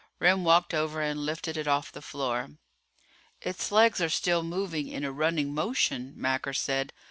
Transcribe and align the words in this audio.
Remm 0.19 0.41
walked 0.43 0.73
over 0.73 0.99
and 0.99 1.19
lifted 1.27 1.57
it 1.57 1.67
off 1.67 1.91
the 1.91 2.01
floor. 2.01 2.57
"Its 3.39 3.71
legs 3.71 4.01
are 4.01 4.09
still 4.09 4.41
moving 4.41 4.87
in 4.87 5.03
a 5.03 5.11
running 5.11 5.53
motion," 5.53 6.13
Macker 6.17 6.53
said. 6.53 6.91